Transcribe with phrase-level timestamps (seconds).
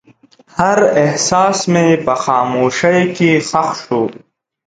[0.57, 4.01] هر احساس مې په خاموشۍ کې ښخ شو.